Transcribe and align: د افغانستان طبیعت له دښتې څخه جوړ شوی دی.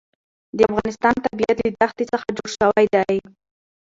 د 0.57 0.59
افغانستان 0.71 1.15
طبیعت 1.25 1.57
له 1.61 1.69
دښتې 1.81 2.03
څخه 2.11 2.25
جوړ 2.37 2.49
شوی 2.59 2.85
دی. 2.95 3.17